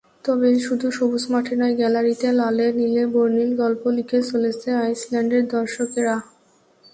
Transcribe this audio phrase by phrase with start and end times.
[0.25, 6.15] তবে শুধু সবুজ মাঠে নয়, গ্যালারিতে লালে-নীলে বর্ণিল গল্প লিখে চলেছে আইসল্যান্ডের দর্শকেরা।